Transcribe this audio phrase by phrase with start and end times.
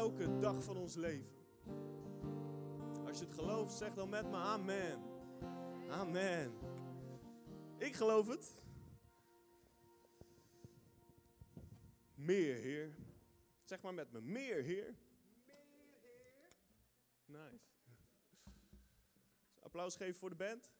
[0.00, 1.30] Elke dag van ons leven.
[3.06, 5.02] Als je het gelooft, zeg dan met me amen.
[5.90, 6.52] Amen.
[7.78, 8.54] Ik geloof het.
[12.14, 12.94] Meer, Heer.
[13.64, 14.94] Zeg maar met me, meer, Heer.
[17.26, 17.70] Nice.
[19.58, 20.70] Applaus geven voor de band.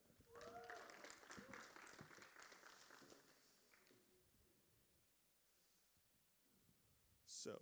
[7.24, 7.58] Zo.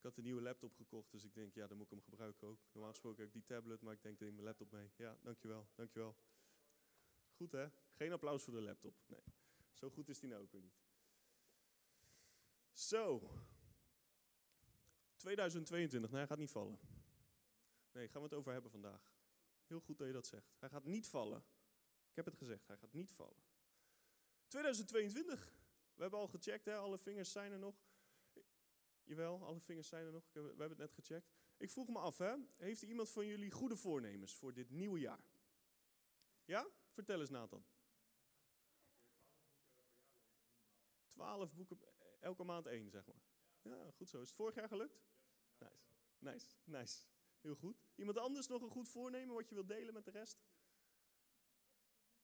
[0.00, 2.48] Ik had een nieuwe laptop gekocht, dus ik denk, ja, dan moet ik hem gebruiken
[2.48, 2.58] ook.
[2.72, 4.90] Normaal gesproken heb ik die tablet, maar ik denk, neem mijn laptop mee.
[4.96, 6.16] Ja, dankjewel, dankjewel.
[7.30, 7.68] Goed hè?
[7.92, 8.94] Geen applaus voor de laptop.
[9.06, 9.22] Nee,
[9.72, 10.80] zo goed is die nou ook weer niet.
[12.72, 13.30] Zo.
[15.16, 16.78] 2022, nee, hij gaat niet vallen.
[17.92, 19.12] Nee, gaan we het over hebben vandaag.
[19.66, 20.56] Heel goed dat je dat zegt.
[20.58, 21.44] Hij gaat niet vallen.
[22.10, 23.42] Ik heb het gezegd, hij gaat niet vallen.
[24.46, 25.52] 2022.
[25.94, 26.76] We hebben al gecheckt, hè?
[26.76, 27.89] alle vingers zijn er nog.
[29.10, 30.24] Jawel, alle vingers zijn er nog.
[30.32, 31.30] we hebben het net gecheckt.
[31.56, 32.34] Ik vroeg me af, hè?
[32.56, 35.24] heeft iemand van jullie goede voornemens voor dit nieuwe jaar?
[36.44, 36.70] Ja?
[36.90, 37.64] Vertel eens, Nathan.
[41.06, 41.78] Twaalf boeken,
[42.20, 43.22] elke maand één, zeg maar.
[43.62, 44.20] Ja, goed zo.
[44.20, 45.00] Is het vorig jaar gelukt?
[45.58, 47.06] Nice, nice, nice.
[47.40, 47.84] Heel goed.
[47.94, 50.42] Iemand anders nog een goed voornemen wat je wilt delen met de rest?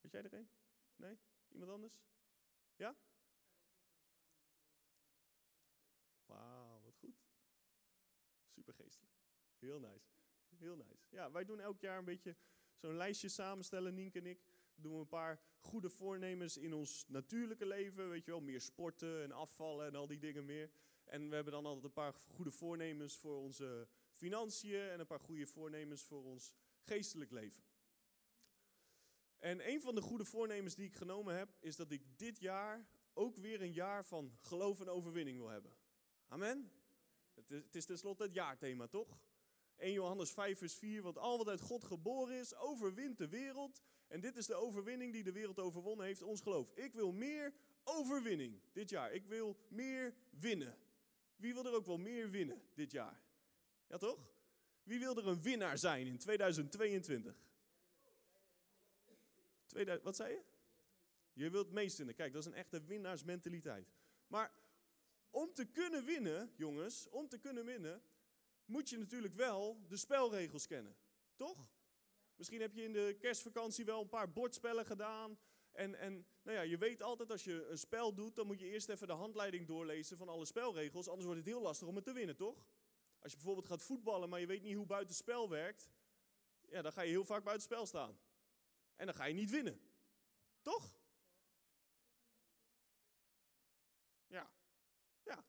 [0.00, 0.50] Weet jij er een?
[0.96, 1.18] Nee?
[1.48, 2.00] Iemand anders?
[2.76, 2.96] Ja?
[6.26, 7.24] Wauw, wat goed.
[8.56, 9.14] Supergeestelijk.
[9.58, 10.06] Heel nice.
[10.56, 11.06] Heel nice.
[11.10, 12.36] Ja, wij doen elk jaar een beetje
[12.76, 14.44] zo'n lijstje samenstellen, Nienke en ik.
[14.74, 18.10] Doen we een paar goede voornemens in ons natuurlijke leven.
[18.10, 20.70] Weet je wel, meer sporten en afvallen en al die dingen meer.
[21.04, 25.20] En we hebben dan altijd een paar goede voornemens voor onze financiën en een paar
[25.20, 27.62] goede voornemens voor ons geestelijk leven.
[29.38, 32.86] En een van de goede voornemens die ik genomen heb, is dat ik dit jaar
[33.12, 35.72] ook weer een jaar van geloof en overwinning wil hebben.
[36.28, 36.70] Amen.
[37.44, 39.18] Het is, tenslotte het jaarthema, toch?
[39.76, 41.02] 1 Johannes 5, vers 4.
[41.02, 43.82] Want al wat uit God geboren is, overwint de wereld.
[44.08, 46.70] En dit is de overwinning die de wereld overwonnen heeft, ons geloof.
[46.74, 47.54] Ik wil meer
[47.84, 49.12] overwinning dit jaar.
[49.12, 50.78] Ik wil meer winnen.
[51.36, 53.22] Wie wil er ook wel meer winnen dit jaar?
[53.88, 54.34] Ja, toch?
[54.82, 57.44] Wie wil er een winnaar zijn in 2022?
[60.02, 60.42] wat zei je?
[61.32, 62.14] Je wilt meest winnen.
[62.14, 63.92] Kijk, dat is een echte winnaarsmentaliteit.
[64.26, 64.52] Maar
[65.36, 68.02] om te kunnen winnen, jongens, om te kunnen winnen,
[68.64, 70.96] moet je natuurlijk wel de spelregels kennen.
[71.34, 71.68] Toch?
[72.34, 75.38] Misschien heb je in de kerstvakantie wel een paar bordspellen gedaan.
[75.72, 78.66] En, en nou ja, je weet altijd als je een spel doet, dan moet je
[78.66, 81.08] eerst even de handleiding doorlezen van alle spelregels.
[81.08, 82.66] Anders wordt het heel lastig om het te winnen, toch?
[83.18, 85.90] Als je bijvoorbeeld gaat voetballen, maar je weet niet hoe buitenspel werkt,
[86.68, 88.18] ja, dan ga je heel vaak buitenspel staan.
[88.94, 89.80] En dan ga je niet winnen.
[90.62, 90.92] Toch?
[94.26, 94.50] Ja.
[95.26, 95.44] Ja.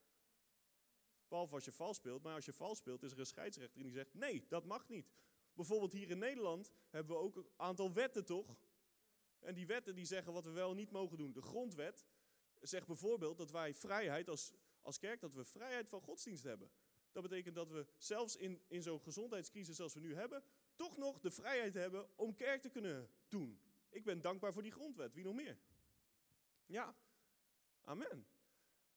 [1.37, 3.91] Behalve als je vals speelt, maar als je vals speelt is er een scheidsrechter die
[3.91, 5.11] zegt, nee, dat mag niet.
[5.53, 8.57] Bijvoorbeeld hier in Nederland hebben we ook een aantal wetten, toch?
[9.39, 11.33] En die wetten die zeggen wat we wel niet mogen doen.
[11.33, 12.05] De grondwet
[12.61, 16.71] zegt bijvoorbeeld dat wij vrijheid als, als kerk, dat we vrijheid van godsdienst hebben.
[17.11, 20.43] Dat betekent dat we zelfs in, in zo'n gezondheidscrisis als we nu hebben,
[20.75, 23.59] toch nog de vrijheid hebben om kerk te kunnen doen.
[23.89, 25.13] Ik ben dankbaar voor die grondwet.
[25.13, 25.57] Wie nog meer?
[26.65, 26.95] Ja,
[27.81, 28.27] amen.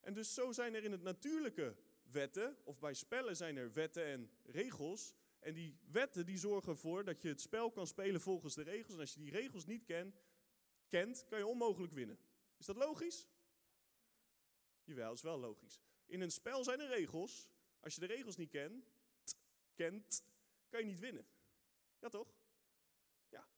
[0.01, 1.77] En dus zo zijn er in het natuurlijke
[2.11, 5.15] wetten, of bij spellen zijn er wetten en regels.
[5.39, 8.95] En die wetten die zorgen ervoor dat je het spel kan spelen volgens de regels.
[8.95, 10.23] En als je die regels niet kent,
[10.89, 12.19] kent kan je onmogelijk winnen.
[12.59, 13.29] Is dat logisch?
[14.85, 15.81] Jawel, is wel logisch.
[16.07, 17.49] In een spel zijn er regels.
[17.81, 18.91] Als je de regels niet kent,
[19.75, 20.25] kent,
[20.69, 21.27] kan je niet winnen.
[21.99, 22.35] Ja toch?
[23.29, 23.49] Ja.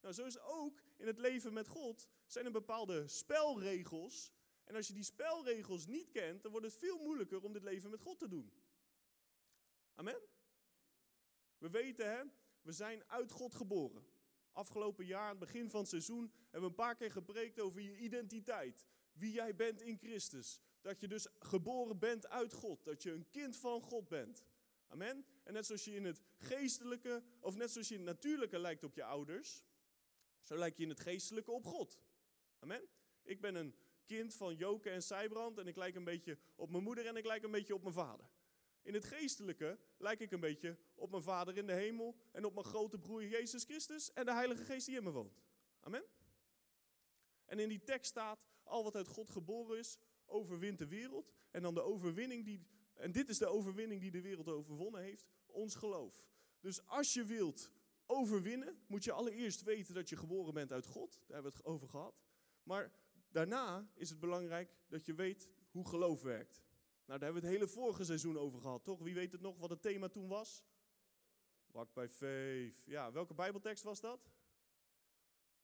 [0.00, 2.08] Nou, zo is het ook in het leven met God.
[2.26, 4.32] Zijn er bepaalde spelregels.
[4.66, 7.90] En als je die spelregels niet kent, dan wordt het veel moeilijker om dit leven
[7.90, 8.52] met God te doen.
[9.94, 10.20] Amen?
[11.58, 12.22] We weten, hè,
[12.62, 14.06] we zijn uit God geboren.
[14.52, 17.80] Afgelopen jaar, aan het begin van het seizoen, hebben we een paar keer gepreekt over
[17.80, 18.86] je identiteit.
[19.12, 20.60] Wie jij bent in Christus.
[20.80, 22.84] Dat je dus geboren bent uit God.
[22.84, 24.44] Dat je een kind van God bent.
[24.88, 25.26] Amen.
[25.42, 28.84] En net zoals je in het geestelijke, of net zoals je in het natuurlijke lijkt
[28.84, 29.64] op je ouders,
[30.42, 31.98] zo lijk je in het geestelijke op God.
[32.58, 32.88] Amen.
[33.22, 33.74] Ik ben een
[34.06, 37.26] kind van Joke en Sijbrand en ik lijk een beetje op mijn moeder en ik
[37.26, 38.26] lijk een beetje op mijn vader.
[38.82, 42.54] In het geestelijke lijk ik een beetje op mijn vader in de hemel en op
[42.54, 45.42] mijn grote broer Jezus Christus en de Heilige Geest die in me woont.
[45.80, 46.04] Amen.
[47.44, 51.32] En in die tekst staat, al wat uit God geboren is, overwint de wereld.
[51.50, 55.26] En dan de overwinning die, en dit is de overwinning die de wereld overwonnen heeft,
[55.46, 56.26] ons geloof.
[56.60, 57.72] Dus als je wilt
[58.06, 61.12] overwinnen, moet je allereerst weten dat je geboren bent uit God.
[61.12, 62.22] Daar hebben we het over gehad.
[62.62, 62.92] Maar
[63.36, 66.64] Daarna is het belangrijk dat je weet hoe geloof werkt.
[67.04, 69.00] Nou, daar hebben we het hele vorige seizoen over gehad, toch?
[69.00, 70.64] Wie weet het nog wat het thema toen was?
[71.66, 72.82] Walk by faith.
[72.86, 74.30] Ja, welke Bijbeltekst was dat?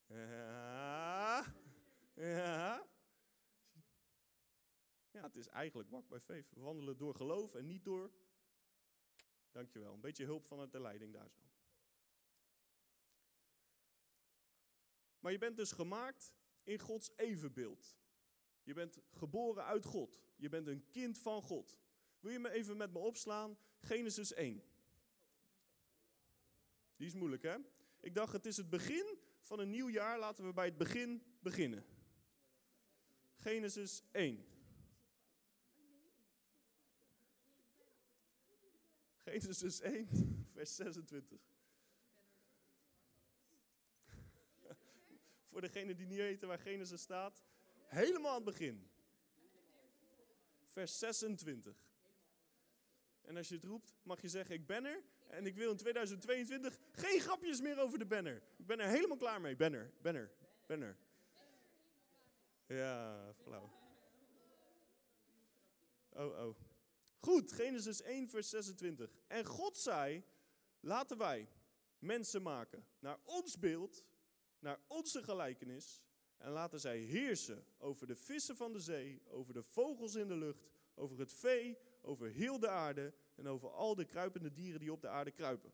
[0.07, 1.53] Ja.
[2.13, 2.87] Ja.
[5.11, 6.51] Ja, het is eigenlijk walk by faith.
[6.53, 8.11] We wandelen door geloof en niet door.
[9.51, 9.93] Dankjewel.
[9.93, 11.41] Een beetje hulp vanuit de leiding daar zo.
[15.19, 17.97] Maar je bent dus gemaakt in Gods evenbeeld.
[18.63, 20.21] Je bent geboren uit God.
[20.35, 21.79] Je bent een kind van God.
[22.19, 23.57] Wil je me even met me opslaan?
[23.79, 24.63] Genesis 1.
[26.95, 27.55] Die is moeilijk, hè?
[27.99, 30.19] Ik dacht, het is het begin van een nieuw jaar.
[30.19, 31.85] Laten we bij het begin beginnen.
[33.35, 34.45] Genesis 1.
[39.17, 40.07] Genesis 1,
[40.51, 41.52] vers 26.
[45.53, 47.43] Voor degenen die niet weten waar Genesis staat,
[47.85, 48.89] helemaal aan het begin.
[50.71, 51.75] Vers 26.
[53.21, 55.03] En als je het roept, mag je zeggen: Ik ben er.
[55.27, 58.41] En ik wil in 2022 geen grapjes meer over de banner.
[58.57, 59.55] Ik ben er helemaal klaar mee.
[59.55, 60.31] Banner, banner,
[60.67, 60.97] banner.
[62.67, 63.69] Ja, flauw.
[66.09, 66.55] Oh, oh.
[67.19, 69.11] Goed, Genesis 1, vers 26.
[69.27, 70.23] En God zei:
[70.79, 71.47] Laten wij
[71.99, 74.03] mensen maken naar ons beeld,
[74.63, 76.01] naar onze gelijkenis.
[76.37, 80.35] En laten zij heersen over de vissen van de zee, over de vogels in de
[80.35, 84.91] lucht, over het vee, over heel de aarde en over al de kruipende dieren die
[84.91, 85.73] op de aarde kruipen.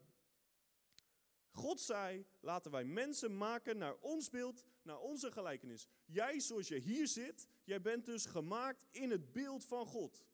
[1.52, 5.88] God zei, laten wij mensen maken naar ons beeld, naar onze gelijkenis.
[6.06, 10.26] Jij zoals je hier zit, jij bent dus gemaakt in het beeld van God.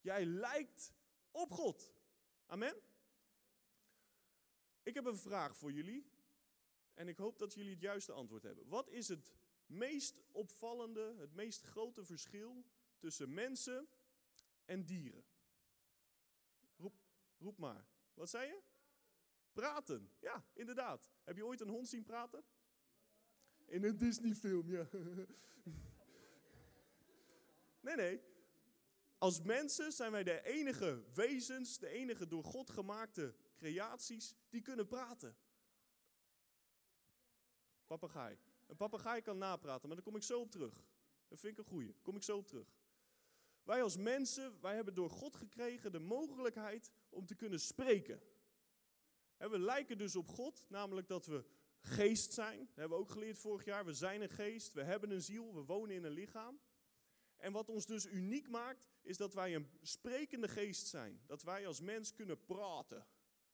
[0.00, 0.92] Jij lijkt
[1.30, 1.92] op God.
[2.46, 2.76] Amen.
[4.82, 6.11] Ik heb een vraag voor jullie.
[6.94, 8.68] En ik hoop dat jullie het juiste antwoord hebben.
[8.68, 9.32] Wat is het
[9.66, 12.64] meest opvallende, het meest grote verschil
[12.98, 13.88] tussen mensen
[14.64, 15.24] en dieren?
[16.76, 16.94] Roep,
[17.38, 17.86] roep maar.
[18.14, 18.60] Wat zei je?
[19.52, 20.10] Praten.
[20.20, 21.10] Ja, inderdaad.
[21.24, 22.44] Heb je ooit een hond zien praten?
[23.66, 24.88] In een Disney-film, ja.
[27.80, 28.20] Nee, nee.
[29.18, 34.86] Als mensen zijn wij de enige wezens, de enige door God gemaakte creaties die kunnen
[34.86, 35.36] praten.
[37.98, 38.38] Papegaai.
[38.66, 40.86] Een papegaai kan napraten, maar daar kom ik zo op terug.
[41.28, 41.94] Dat vind ik een goeie.
[42.02, 42.76] Kom ik zo op terug.
[43.62, 48.22] Wij als mensen, wij hebben door God gekregen de mogelijkheid om te kunnen spreken.
[49.36, 51.44] we lijken dus op God, namelijk dat we
[51.80, 52.58] geest zijn.
[52.58, 53.84] Dat hebben we ook geleerd vorig jaar.
[53.84, 56.60] We zijn een geest, we hebben een ziel, we wonen in een lichaam.
[57.36, 61.22] En wat ons dus uniek maakt, is dat wij een sprekende geest zijn.
[61.26, 63.06] Dat wij als mens kunnen praten.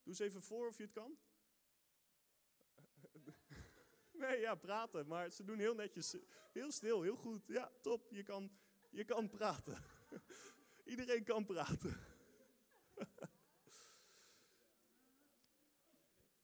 [0.03, 1.19] Doe eens even voor of je het kan.
[4.29, 5.07] Nee, ja, praten.
[5.07, 6.17] Maar ze doen heel netjes,
[6.53, 7.47] heel stil, heel goed.
[7.47, 8.07] Ja, top.
[8.11, 8.51] Je kan,
[8.91, 9.83] je kan praten.
[10.85, 11.97] Iedereen kan praten.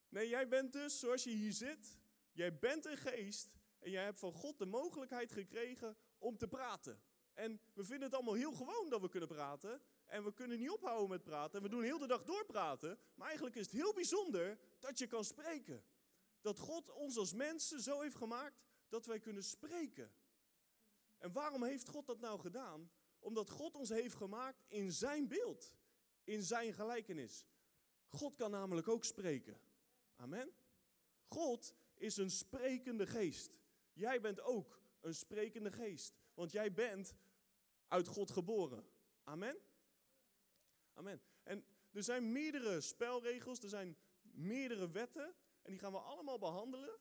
[0.09, 1.99] Nee, jij bent dus, zoals je hier zit,
[2.33, 7.03] jij bent een geest en jij hebt van God de mogelijkheid gekregen om te praten.
[7.33, 9.83] En we vinden het allemaal heel gewoon dat we kunnen praten.
[10.07, 11.57] En we kunnen niet ophouden met praten.
[11.57, 12.99] En we doen heel de dag doorpraten.
[13.15, 15.85] Maar eigenlijk is het heel bijzonder dat je kan spreken.
[16.45, 20.15] Dat God ons als mensen zo heeft gemaakt dat wij kunnen spreken.
[21.19, 22.91] En waarom heeft God dat nou gedaan?
[23.19, 25.77] Omdat God ons heeft gemaakt in zijn beeld.
[26.25, 27.47] In zijn gelijkenis.
[28.09, 29.61] God kan namelijk ook spreken.
[30.17, 30.55] Amen.
[31.29, 33.59] God is een sprekende geest.
[33.93, 36.15] Jij bent ook een sprekende geest.
[36.35, 37.15] Want jij bent
[37.89, 38.91] uit God geboren.
[39.23, 39.59] Amen.
[40.93, 41.23] Amen.
[41.43, 45.35] En er zijn meerdere spelregels, er zijn meerdere wetten.
[45.65, 46.99] En die gaan we allemaal behandelen.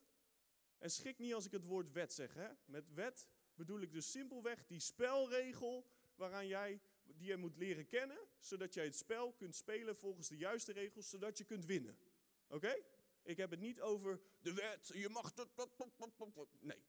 [0.78, 2.34] En schrik niet als ik het woord wet zeg.
[2.34, 2.48] Hè?
[2.64, 8.18] Met wet bedoel ik dus simpelweg die spelregel waaraan jij, die je moet leren kennen.
[8.38, 11.98] Zodat jij het spel kunt spelen volgens de juiste regels, zodat je kunt winnen.
[12.48, 12.82] Oké?
[13.22, 15.34] Ik heb het niet over de wet, je mag...
[16.60, 16.84] Nee,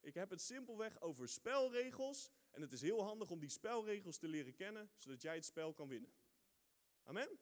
[0.00, 2.30] ik heb het simpelweg over spelregels.
[2.50, 5.72] En het is heel handig om die spelregels te leren kennen, zodat jij het spel
[5.72, 6.12] kan winnen.
[7.02, 7.38] Amen?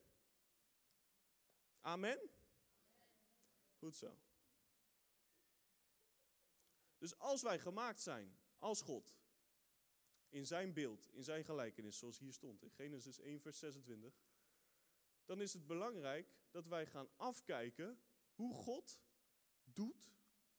[1.80, 2.30] Amen?
[3.78, 4.18] Goed zo.
[6.98, 9.16] Dus als wij gemaakt zijn als God,
[10.28, 14.20] in zijn beeld, in zijn gelijkenis, zoals hier stond in Genesis 1, vers 26,
[15.24, 18.00] dan is het belangrijk dat wij gaan afkijken
[18.34, 19.00] hoe God
[19.64, 20.12] doet,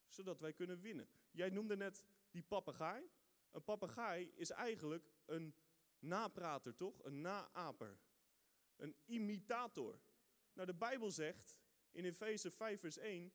[0.07, 1.09] zodat wij kunnen winnen.
[1.31, 3.09] Jij noemde net die papegaai.
[3.51, 5.55] Een papegaai is eigenlijk een
[5.99, 7.03] naprater, toch?
[7.03, 7.99] Een naaper.
[8.75, 9.99] Een imitator.
[10.53, 11.58] Nou, de Bijbel zegt
[11.91, 13.33] in Efeze 5, vers 1,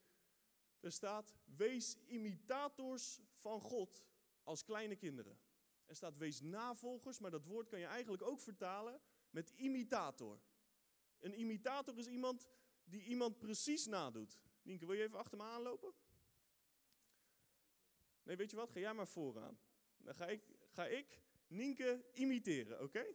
[0.80, 4.04] er staat, wees imitators van God
[4.42, 5.38] als kleine kinderen.
[5.84, 10.40] Er staat wees navolgers, maar dat woord kan je eigenlijk ook vertalen met imitator.
[11.18, 12.49] Een imitator is iemand
[12.84, 14.38] die iemand precies nadoet.
[14.62, 15.94] Nienke, wil je even achter me aanlopen?
[18.23, 18.70] Nee, weet je wat?
[18.70, 19.58] Ga jij maar vooraan.
[19.96, 23.06] Dan ga ik, ga ik Nienke imiteren, oké?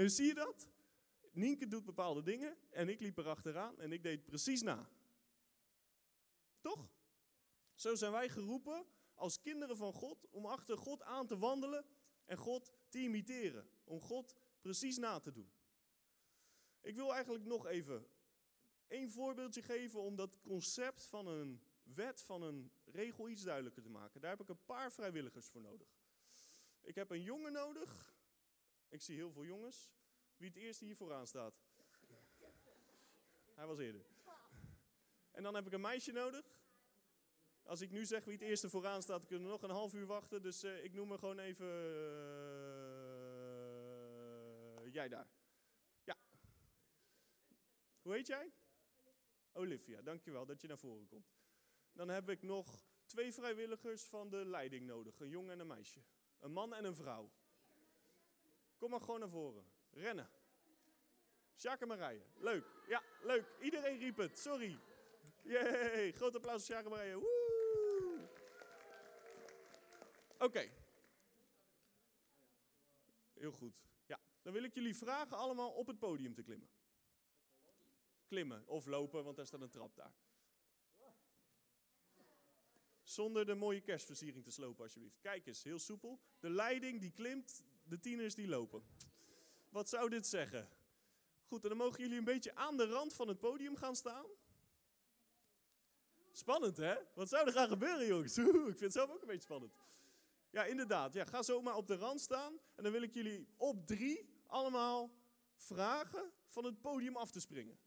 [0.00, 0.68] En zie je dat?
[1.32, 4.88] Nienke doet bepaalde dingen en ik liep erachteraan en ik deed precies na.
[6.60, 6.90] Toch?
[7.74, 11.84] Zo zijn wij geroepen als kinderen van God om achter God aan te wandelen
[12.24, 13.70] en God te imiteren.
[13.84, 15.52] Om God precies na te doen.
[16.80, 18.06] Ik wil eigenlijk nog even
[18.86, 23.90] één voorbeeldje geven om dat concept van een wet, van een regel iets duidelijker te
[23.90, 24.20] maken.
[24.20, 25.88] Daar heb ik een paar vrijwilligers voor nodig.
[26.80, 28.18] Ik heb een jongen nodig.
[28.90, 29.90] Ik zie heel veel jongens.
[30.36, 31.54] Wie het eerste hier vooraan staat.
[33.54, 34.06] Hij was eerder.
[35.30, 36.58] En dan heb ik een meisje nodig.
[37.62, 40.06] Als ik nu zeg wie het eerste vooraan staat, kunnen we nog een half uur
[40.06, 40.42] wachten.
[40.42, 41.66] Dus uh, ik noem me gewoon even.
[44.84, 45.28] Uh, jij daar.
[46.04, 46.18] Ja.
[48.02, 48.52] Hoe heet jij?
[49.52, 51.32] Olivia, dankjewel dat je naar voren komt.
[51.92, 56.02] Dan heb ik nog twee vrijwilligers van de leiding nodig: een jongen en een meisje.
[56.38, 57.30] Een man en een vrouw.
[58.80, 59.64] Kom maar gewoon naar voren.
[59.90, 60.30] Rennen.
[61.56, 62.22] Sjaak en Marije.
[62.36, 62.64] Leuk.
[62.88, 63.46] Ja, leuk.
[63.60, 64.38] Iedereen riep het.
[64.38, 64.78] Sorry.
[65.42, 66.12] Yay.
[66.12, 67.16] Groot applaus voor Sjaak en Marije.
[70.38, 70.70] Oké.
[73.32, 73.84] Heel goed.
[74.06, 76.68] Ja, dan wil ik jullie vragen allemaal op het podium te klimmen.
[78.26, 80.14] Klimmen of lopen, want daar staat een trap daar.
[83.02, 85.20] Zonder de mooie kerstversiering te slopen, alsjeblieft.
[85.20, 86.20] Kijk eens, heel soepel.
[86.38, 88.82] De leiding die klimt, de tieners die lopen.
[89.68, 90.68] Wat zou dit zeggen?
[91.46, 94.26] Goed, en dan mogen jullie een beetje aan de rand van het podium gaan staan.
[96.32, 96.94] Spannend, hè?
[97.14, 98.38] Wat zou er gaan gebeuren, jongens?
[98.38, 99.74] Ik vind het zelf ook een beetje spannend.
[100.50, 101.12] Ja, inderdaad.
[101.12, 102.58] Ja, ga zo maar op de rand staan.
[102.74, 105.10] En dan wil ik jullie op drie allemaal
[105.56, 107.78] vragen van het podium af te springen.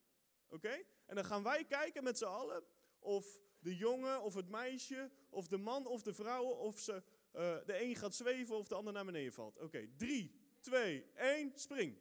[0.50, 0.84] Oké?
[1.06, 2.64] En dan gaan wij kijken met z'n allen
[3.00, 7.04] of de jongen of het meisje of de man of de vrouw of ze,
[7.36, 9.58] uh, de een gaat zweven of de ander naar beneden valt.
[9.58, 11.98] Oké, drie, twee, één, spring.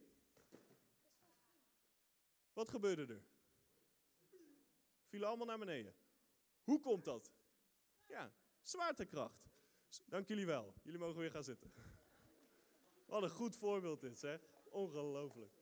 [2.52, 3.22] Wat gebeurde er?
[5.06, 5.94] Vielen allemaal naar beneden.
[6.62, 7.32] Hoe komt dat?
[8.06, 9.50] Ja, zwaartekracht.
[10.06, 10.74] Dank jullie wel.
[10.82, 11.72] Jullie mogen weer gaan zitten.
[13.06, 14.40] Wat een goed voorbeeld dit, zeg.
[14.64, 15.54] Ongelooflijk.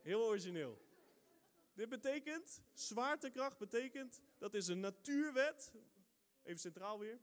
[0.00, 0.90] Heel origineel.
[1.74, 5.72] Dit betekent, zwaartekracht betekent, dat is een natuurwet.
[6.42, 7.20] Even centraal weer.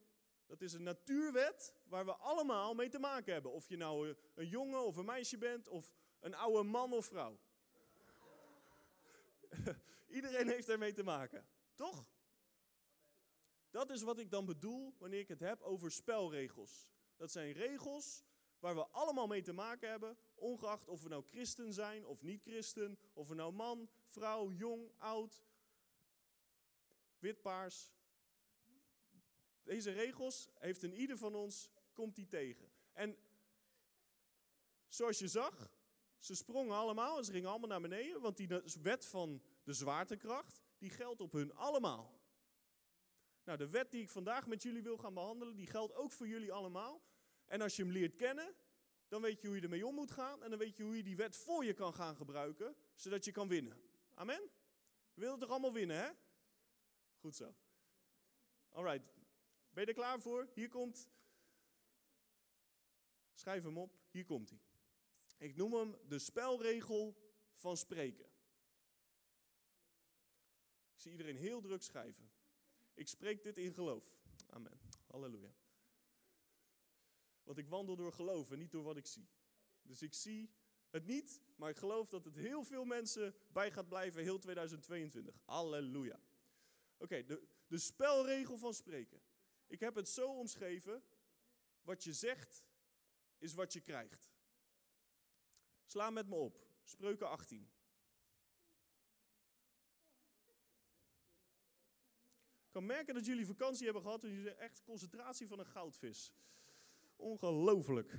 [0.50, 3.52] Dat is een natuurwet waar we allemaal mee te maken hebben.
[3.52, 7.40] Of je nou een jongen of een meisje bent, of een oude man of vrouw.
[10.08, 12.06] Iedereen heeft ermee te maken, toch?
[13.70, 16.88] Dat is wat ik dan bedoel wanneer ik het heb over spelregels.
[17.16, 18.24] Dat zijn regels
[18.60, 22.42] waar we allemaal mee te maken hebben, ongeacht of we nou christen zijn of niet
[22.42, 25.44] christen, of we nou man, vrouw, jong, oud,
[27.20, 27.92] wit, paars.
[29.70, 32.72] Deze regels heeft in ieder van ons, komt die tegen.
[32.94, 33.18] En
[34.88, 35.72] zoals je zag,
[36.18, 38.48] ze sprongen allemaal en ze gingen allemaal naar beneden, want die
[38.82, 42.22] wet van de zwaartekracht, die geldt op hun allemaal.
[43.44, 46.28] Nou, de wet die ik vandaag met jullie wil gaan behandelen, die geldt ook voor
[46.28, 47.02] jullie allemaal.
[47.46, 48.56] En als je hem leert kennen,
[49.08, 51.04] dan weet je hoe je ermee om moet gaan en dan weet je hoe je
[51.04, 53.82] die wet voor je kan gaan gebruiken, zodat je kan winnen.
[54.14, 54.42] Amen?
[55.14, 56.10] We willen toch allemaal winnen, hè?
[57.20, 57.56] Goed zo.
[58.70, 59.19] Alright.
[59.72, 60.50] Ben je er klaar voor?
[60.54, 61.10] Hier komt.
[63.34, 64.00] Schrijf hem op.
[64.12, 64.60] Hier komt hij.
[65.38, 67.18] Ik noem hem de spelregel
[67.54, 68.26] van spreken.
[70.94, 72.32] Ik zie iedereen heel druk schrijven.
[72.94, 74.04] Ik spreek dit in geloof.
[74.48, 74.80] Amen.
[75.06, 75.54] Halleluja.
[77.44, 79.30] Want ik wandel door geloof en niet door wat ik zie.
[79.82, 80.54] Dus ik zie
[80.90, 85.36] het niet, maar ik geloof dat het heel veel mensen bij gaat blijven heel 2022.
[85.46, 86.22] Halleluja.
[86.98, 89.22] Oké, de, de spelregel van spreken.
[89.70, 91.04] Ik heb het zo omschreven.
[91.82, 92.64] Wat je zegt,
[93.38, 94.32] is wat je krijgt.
[95.86, 96.68] Sla met me op.
[96.84, 97.70] Spreuken 18.
[102.66, 106.34] Ik kan merken dat jullie vakantie hebben gehad en jullie echt concentratie van een goudvis.
[107.16, 108.14] Ongelooflijk.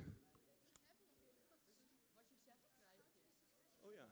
[3.79, 4.09] Oh ja,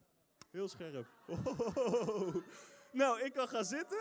[0.49, 1.07] heel scherp.
[1.27, 2.35] Oh.
[2.91, 3.97] Nou, ik kan gaan zitten.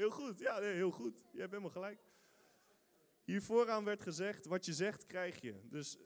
[0.00, 1.24] Heel goed, ja, heel goed.
[1.32, 2.00] Je hebt helemaal gelijk.
[3.24, 5.60] Hier vooraan werd gezegd, wat je zegt, krijg je.
[5.68, 5.98] Dus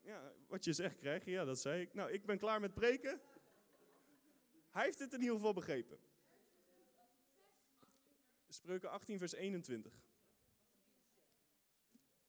[0.00, 1.30] ja, wat je zegt, krijg je.
[1.30, 1.94] Ja, dat zei ik.
[1.94, 3.20] Nou, ik ben klaar met preken.
[4.70, 5.98] Hij heeft het in ieder geval begrepen.
[8.48, 9.92] Spreuken 18, vers 21.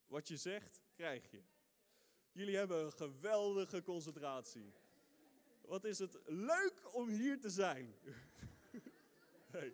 [0.07, 1.41] Wat je zegt, krijg je.
[2.31, 4.73] Jullie hebben een geweldige concentratie.
[5.61, 7.93] Wat is het leuk om hier te zijn.
[9.51, 9.73] Hey,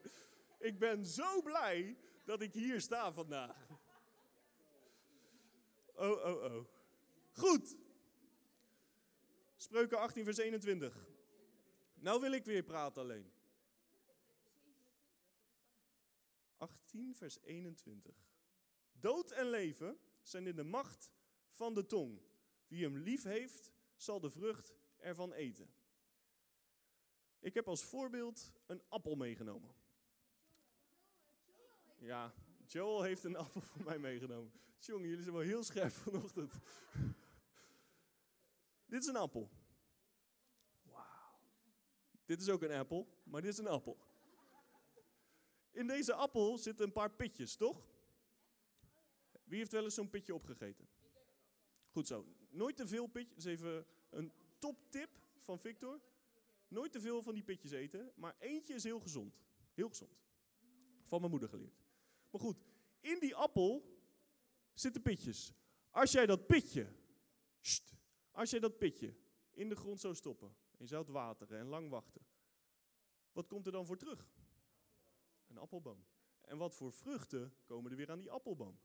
[0.66, 3.68] ik ben zo blij dat ik hier sta vandaag.
[5.98, 6.66] Oh, oh, oh.
[7.32, 7.78] Goed.
[9.56, 11.08] Spreuken 18, vers 21.
[11.94, 13.32] Nou wil ik weer praten alleen.
[16.58, 18.16] 18, vers 21.
[18.92, 21.12] Dood en leven zijn in de macht
[21.50, 22.22] van de tong.
[22.68, 25.74] Wie hem lief heeft, zal de vrucht ervan eten.
[27.40, 29.76] Ik heb als voorbeeld een appel meegenomen.
[32.06, 32.34] Ja,
[32.68, 34.52] Joel heeft een appel voor mij meegenomen.
[34.80, 36.54] Jongen, jullie zijn wel heel scherp vanochtend.
[38.86, 39.50] dit is een appel.
[40.82, 41.40] Wauw.
[42.26, 43.98] Dit is ook een appel, maar dit is een appel.
[45.72, 47.88] In deze appel zitten een paar pitjes, toch?
[49.44, 50.88] Wie heeft wel eens zo'n pitje opgegeten?
[51.90, 52.26] Goed zo.
[52.50, 53.44] Nooit te veel pitjes.
[53.44, 55.10] Dat even een toptip
[55.40, 56.02] van Victor.
[56.68, 59.40] Nooit te veel van die pitjes eten, maar eentje is heel gezond.
[59.74, 60.24] Heel gezond.
[61.06, 61.85] Van mijn moeder geleerd.
[62.36, 62.64] Maar goed,
[63.00, 64.00] in die appel
[64.74, 65.54] zitten pitjes.
[65.90, 66.96] Als jij dat pitje,
[68.32, 69.16] als jij dat pitje
[69.52, 72.26] in de grond zou stoppen, en je zou het wateren en lang wachten,
[73.32, 74.30] wat komt er dan voor terug?
[75.48, 76.06] Een appelboom.
[76.42, 78.80] En wat voor vruchten komen er weer aan die appelboom?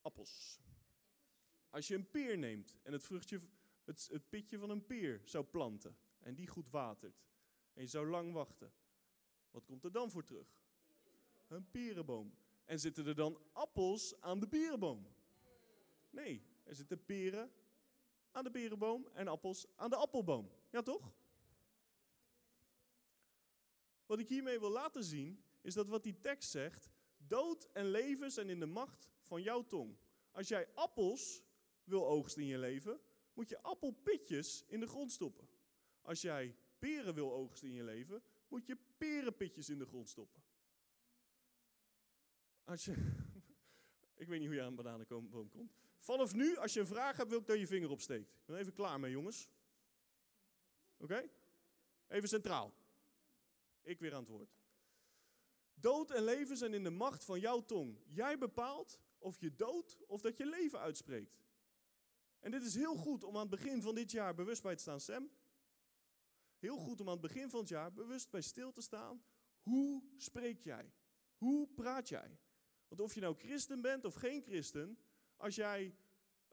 [0.00, 0.60] Appels.
[1.68, 3.40] Als je een peer neemt en het, vruchtje,
[3.84, 7.26] het, het pitje van een peer zou planten en die goed watert
[7.72, 8.72] en je zou lang wachten,
[9.50, 10.66] wat komt er dan voor terug?
[11.48, 12.34] Een perenboom.
[12.64, 15.06] En zitten er dan appels aan de perenboom?
[16.10, 17.52] Nee, er zitten peren
[18.30, 20.50] aan de perenboom en appels aan de appelboom.
[20.70, 21.12] Ja toch?
[24.06, 28.32] Wat ik hiermee wil laten zien, is dat wat die tekst zegt, dood en leven
[28.32, 29.96] zijn in de macht van jouw tong.
[30.32, 31.42] Als jij appels
[31.84, 33.00] wil oogsten in je leven,
[33.32, 35.48] moet je appelpitjes in de grond stoppen.
[36.02, 40.42] Als jij peren wil oogsten in je leven, moet je perenpitjes in de grond stoppen.
[42.68, 42.92] Als je,
[44.22, 45.72] ik weet niet hoe je aan een bananenboom komt.
[45.98, 48.30] Vanaf nu, als je een vraag hebt, wil ik dat je vinger opsteekt.
[48.30, 49.48] Ik ben even klaar mee, jongens.
[50.96, 51.30] Oké?
[52.08, 52.74] Even centraal.
[53.82, 54.58] Ik weer aan het woord.
[55.74, 57.98] Dood en leven zijn in de macht van jouw tong.
[58.06, 61.40] Jij bepaalt of je dood of dat je leven uitspreekt.
[62.38, 64.82] En dit is heel goed om aan het begin van dit jaar bewust bij te
[64.82, 65.30] staan, Sam.
[66.58, 69.22] Heel goed om aan het begin van het jaar bewust bij stil te staan.
[69.62, 70.92] Hoe spreek jij?
[71.36, 72.38] Hoe praat jij?
[72.88, 74.98] Want of je nou christen bent of geen christen,
[75.36, 75.94] als jij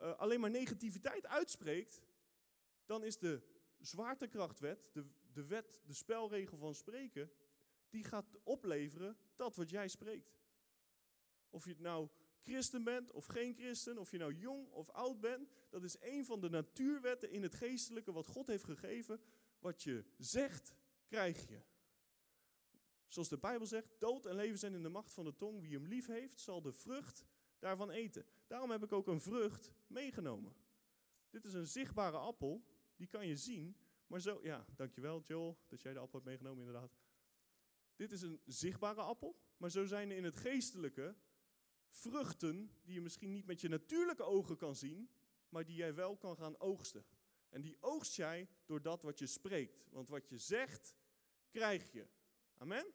[0.01, 2.01] uh, alleen maar negativiteit uitspreekt,
[2.85, 3.41] dan is de
[3.79, 7.31] zwaartekrachtwet, de, de wet, de spelregel van spreken,
[7.89, 10.39] die gaat opleveren dat wat jij spreekt.
[11.49, 12.09] Of je nou
[12.41, 16.25] christen bent of geen christen, of je nou jong of oud bent, dat is een
[16.25, 19.21] van de natuurwetten in het geestelijke wat God heeft gegeven.
[19.59, 20.75] Wat je zegt,
[21.07, 21.61] krijg je.
[23.07, 25.61] Zoals de Bijbel zegt, dood en leven zijn in de macht van de tong.
[25.61, 27.25] Wie hem lief heeft, zal de vrucht
[27.59, 28.25] daarvan eten.
[28.47, 30.55] Daarom heb ik ook een vrucht meegenomen.
[31.29, 32.65] Dit is een zichtbare appel,
[32.95, 33.77] die kan je zien.
[34.07, 36.97] Maar zo, ja, dankjewel Joel, dat jij de appel hebt meegenomen inderdaad.
[37.95, 41.15] Dit is een zichtbare appel, maar zo zijn er in het geestelijke
[41.89, 45.09] vruchten die je misschien niet met je natuurlijke ogen kan zien,
[45.49, 47.05] maar die jij wel kan gaan oogsten.
[47.49, 49.87] En die oogst jij door dat wat je spreekt.
[49.89, 50.95] Want wat je zegt,
[51.49, 52.07] krijg je.
[52.57, 52.93] Amen?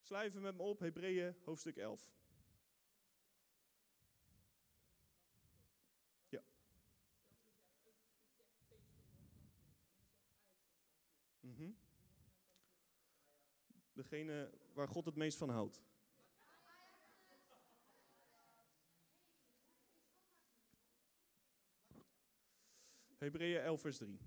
[0.00, 2.10] Slijven met me op, Hebreeën hoofdstuk 11.
[6.28, 6.42] Ja.
[11.40, 11.76] Mm
[13.92, 15.80] Degene waar God het meest van houdt.
[23.18, 24.18] Hebreeën 11, vers 3.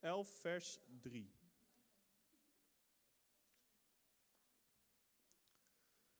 [0.00, 1.32] Elf, vers 3.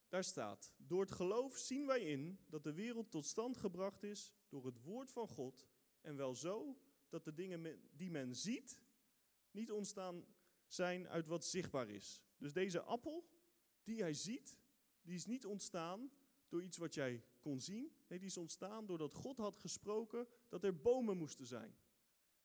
[0.09, 4.33] Daar staat, door het geloof zien wij in dat de wereld tot stand gebracht is
[4.49, 5.67] door het woord van God
[6.01, 8.83] en wel zo dat de dingen die men ziet
[9.51, 10.25] niet ontstaan
[10.67, 12.23] zijn uit wat zichtbaar is.
[12.39, 13.29] Dus deze appel
[13.83, 14.59] die hij ziet,
[15.03, 16.11] die is niet ontstaan
[16.49, 17.93] door iets wat jij kon zien.
[18.09, 21.77] Nee, die is ontstaan doordat God had gesproken dat er bomen moesten zijn.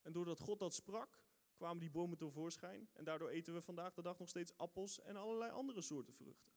[0.01, 1.24] En doordat God dat sprak,
[1.55, 2.89] kwamen die bomen tevoorschijn.
[2.93, 6.51] En daardoor eten we vandaag de dag nog steeds appels en allerlei andere soorten vruchten.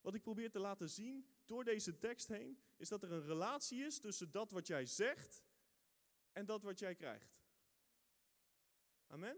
[0.00, 3.84] Wat ik probeer te laten zien door deze tekst heen, is dat er een relatie
[3.84, 5.44] is tussen dat wat jij zegt
[6.32, 7.40] en dat wat jij krijgt.
[9.06, 9.36] Amen?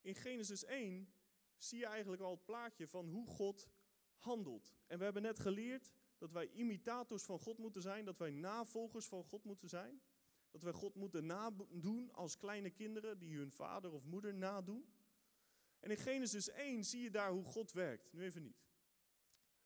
[0.00, 1.12] In Genesis 1
[1.56, 3.68] zie je eigenlijk al het plaatje van hoe God
[4.16, 4.74] handelt.
[4.86, 9.06] En we hebben net geleerd dat wij imitators van God moeten zijn, dat wij navolgers
[9.06, 10.02] van God moeten zijn.
[10.56, 14.86] Dat wij God moeten nadoen als kleine kinderen die hun vader of moeder nadoen.
[15.80, 18.12] En in Genesis 1 zie je daar hoe God werkt.
[18.12, 18.66] Nu even niet.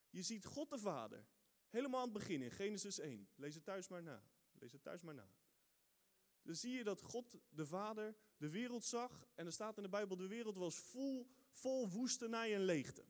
[0.08, 1.26] Je ziet God de Vader.
[1.68, 3.28] Helemaal aan het begin in Genesis 1.
[3.34, 4.22] Lees het thuis maar na.
[4.52, 5.30] Lees het thuis maar na.
[6.42, 9.26] Dan zie je dat God de Vader de wereld zag.
[9.34, 13.04] En er staat in de Bijbel: de wereld was vol, vol woestenij en leegte.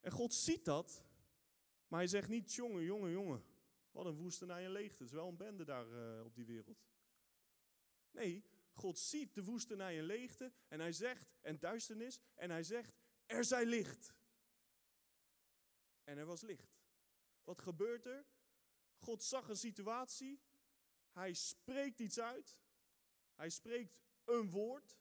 [0.00, 1.04] En God ziet dat.
[1.88, 3.44] Maar hij zegt niet: jongen, jongen, jongen.
[3.96, 5.02] Wat een woestenij en leegte.
[5.02, 6.84] Het is wel een bende daar uh, op die wereld.
[8.10, 12.94] Nee, God ziet de woestenij en leegte en hij zegt, en duisternis, en hij zegt,
[13.26, 14.14] er zij licht.
[16.04, 16.78] En er was licht.
[17.44, 18.26] Wat gebeurt er?
[18.98, 20.40] God zag een situatie,
[21.10, 22.58] hij spreekt iets uit,
[23.34, 24.98] hij spreekt een woord.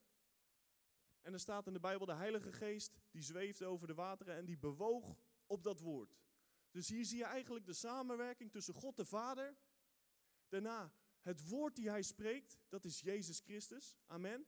[1.22, 4.46] En er staat in de Bijbel, de Heilige Geest, die zweefde over de wateren en
[4.46, 6.18] die bewoog op dat woord.
[6.76, 9.58] Dus hier zie je eigenlijk de samenwerking tussen God de Vader,
[10.50, 13.96] daarna het woord die hij spreekt, dat is Jezus Christus.
[14.06, 14.48] Amen.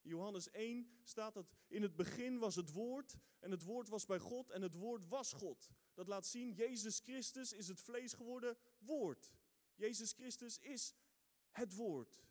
[0.00, 4.18] Johannes 1 staat dat in het begin was het woord en het woord was bij
[4.18, 5.70] God en het woord was God.
[5.94, 9.32] Dat laat zien, Jezus Christus is het vlees geworden woord.
[9.74, 10.94] Jezus Christus is
[11.50, 12.24] het woord.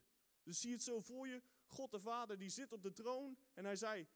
[0.44, 3.66] Dus zie het zo voor je, God de Vader die zit op de troon en
[3.66, 4.08] hij zei,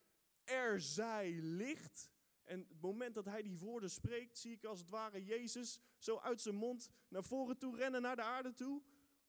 [0.44, 2.10] er zij licht.
[2.46, 6.18] En het moment dat hij die woorden spreekt, zie ik als het ware Jezus zo
[6.18, 8.82] uit zijn mond naar voren toe rennen, naar de aarde toe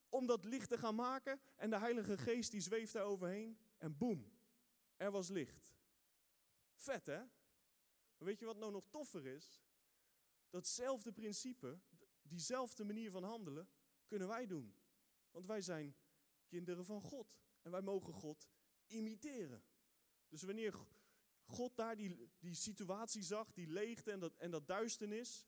[0.10, 1.40] om dat licht te gaan maken.
[1.56, 3.60] En de Heilige Geest die zweeft daar overheen.
[3.78, 4.32] En boem,
[4.96, 5.76] er was licht.
[6.76, 7.18] Vet hè?
[8.18, 9.62] Maar weet je wat nou nog toffer is?
[10.50, 11.80] Datzelfde principe,
[12.22, 13.70] diezelfde manier van handelen,
[14.08, 14.76] kunnen wij doen.
[15.32, 15.96] Want wij zijn
[16.48, 17.38] kinderen van God.
[17.62, 18.48] En wij mogen God
[18.86, 19.64] imiteren.
[20.28, 20.74] Dus wanneer
[21.48, 25.46] God daar die, die situatie zag, die leegte en dat, en dat duisternis,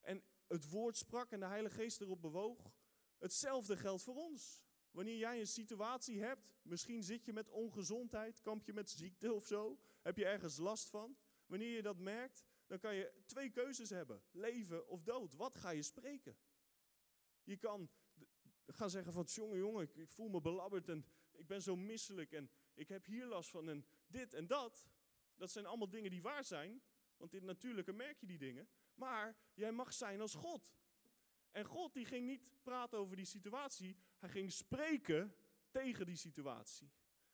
[0.00, 2.72] en het woord sprak en de Heilige Geest erop bewoog,
[3.18, 4.64] Hetzelfde geldt voor ons.
[4.90, 9.46] Wanneer jij een situatie hebt, misschien zit je met ongezondheid, kamp je met ziekte of
[9.46, 11.16] zo, heb je ergens last van.
[11.46, 15.34] Wanneer je dat merkt, dan kan je twee keuzes hebben: leven of dood.
[15.34, 16.38] Wat ga je spreken?
[17.42, 17.90] Je kan
[18.66, 22.32] gaan zeggen van, jongen, jongen, ik, ik voel me belabberd en ik ben zo misselijk
[22.32, 24.84] en ik heb hier last van en dit en dat.
[25.36, 26.82] Dat zijn allemaal dingen die waar zijn,
[27.16, 28.68] want in het natuurlijke merk je die dingen.
[28.94, 30.74] Maar jij mag zijn als God.
[31.50, 35.34] En God die ging niet praten over die situatie, hij ging spreken
[35.70, 36.90] tegen die situatie.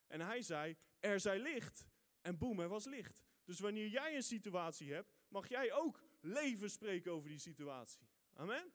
[0.07, 1.87] En hij zei, er zij licht.
[2.21, 3.23] En boem, er was licht.
[3.43, 8.07] Dus wanneer jij een situatie hebt, mag jij ook leven spreken over die situatie.
[8.33, 8.73] Amen?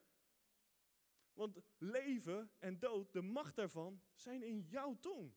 [1.33, 5.35] Want leven en dood, de macht daarvan, zijn in jouw tong.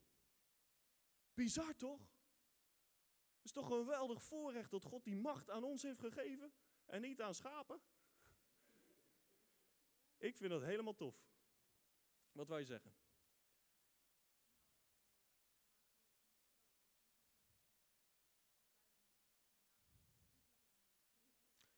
[1.34, 2.11] Bizar toch?
[3.42, 6.54] Is toch een geweldig voorrecht dat God die macht aan ons heeft gegeven
[6.86, 7.82] en niet aan schapen?
[10.18, 11.16] Ik vind dat helemaal tof.
[12.32, 12.94] Wat wij zeggen.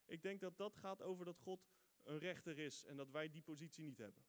[0.05, 1.67] Ik denk dat dat gaat over dat God
[2.03, 4.25] een rechter is en dat wij die positie niet hebben.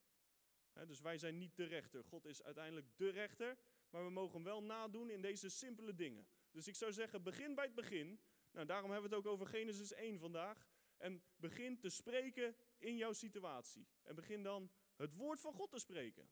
[0.86, 2.04] dus wij zijn niet de rechter.
[2.04, 3.58] God is uiteindelijk de rechter,
[3.90, 6.26] maar we mogen hem wel nadoen in deze simpele dingen.
[6.54, 8.20] Dus ik zou zeggen, begin bij het begin.
[8.50, 10.68] Nou, daarom hebben we het ook over Genesis 1 vandaag.
[10.96, 13.86] En begin te spreken in jouw situatie.
[14.02, 16.30] En begin dan het woord van God te spreken.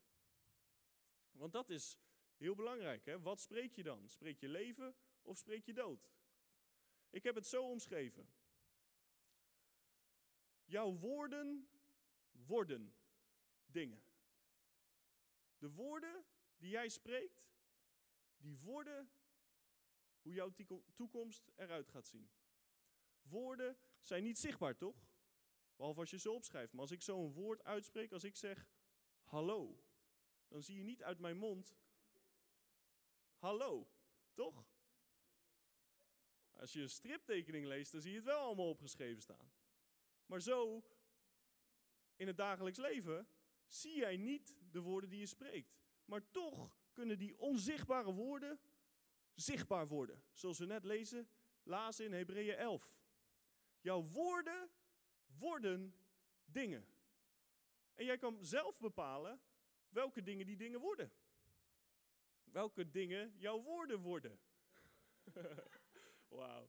[1.31, 1.99] Want dat is
[2.37, 3.05] heel belangrijk.
[3.05, 3.21] Hè?
[3.21, 4.09] Wat spreek je dan?
[4.09, 6.11] Spreek je leven of spreek je dood?
[7.11, 8.35] Ik heb het zo omschreven.
[10.65, 11.69] Jouw woorden
[12.31, 12.95] worden
[13.67, 14.05] dingen.
[15.59, 16.25] De woorden
[16.57, 17.47] die jij spreekt,
[18.37, 19.11] die worden
[20.23, 20.53] hoe jouw
[20.95, 22.31] toekomst eruit gaat zien.
[23.23, 25.07] Woorden zijn niet zichtbaar, toch?
[25.77, 26.73] Behalve als je zo opschrijft.
[26.73, 28.71] Maar als ik zo een woord uitspreek, als ik zeg
[29.23, 29.85] hallo,
[30.49, 31.77] dan zie je niet uit mijn mond
[33.37, 33.91] hallo,
[34.35, 34.67] toch?
[36.51, 39.53] Als je een striptekening leest, dan zie je het wel allemaal opgeschreven staan.
[40.27, 40.85] Maar zo,
[42.17, 43.29] in het dagelijks leven,
[43.67, 45.77] zie jij niet de woorden die je spreekt.
[46.05, 48.61] Maar toch kunnen die onzichtbare woorden
[49.35, 50.23] zichtbaar worden.
[50.33, 51.29] Zoals we net lezen,
[51.62, 52.95] lazen in Hebreeën 11.
[53.81, 54.71] Jouw woorden
[55.38, 55.95] worden
[56.45, 56.87] dingen.
[57.95, 59.40] En jij kan zelf bepalen
[59.88, 61.12] welke dingen die dingen worden.
[62.45, 64.40] welke dingen jouw woorden worden.
[66.29, 66.68] Wauw.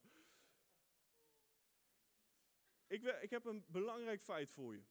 [2.88, 4.84] Ik, ik, heb een belangrijk feit voor je.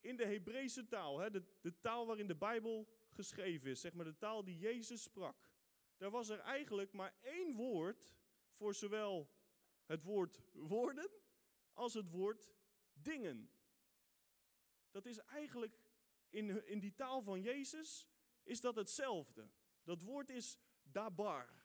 [0.00, 4.04] In de Hebreeuwse taal, hè, de, de taal waarin de Bijbel geschreven is, zeg maar
[4.04, 5.48] de taal die Jezus sprak,
[5.96, 8.14] daar was er eigenlijk maar één woord
[8.50, 9.30] voor zowel
[9.84, 11.10] het woord woorden
[11.72, 12.52] als het woord
[12.92, 13.50] dingen.
[14.90, 15.78] Dat is eigenlijk
[16.28, 18.08] in, in die taal van Jezus
[18.42, 19.50] is dat hetzelfde.
[19.82, 21.64] Dat woord is dabar.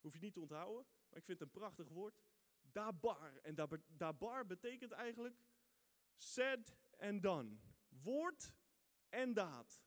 [0.00, 2.20] Hoef je niet te onthouden, maar ik vind het een prachtig woord.
[2.60, 3.36] Dabar.
[3.42, 3.54] En
[3.86, 5.36] dabar betekent eigenlijk
[6.16, 7.56] said and done.
[7.88, 8.54] Woord
[9.08, 9.84] en daad.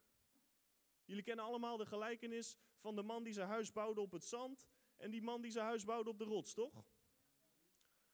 [1.05, 4.67] Jullie kennen allemaal de gelijkenis van de man die zijn huis bouwde op het zand
[4.97, 6.85] en die man die zijn huis bouwde op de rots, toch?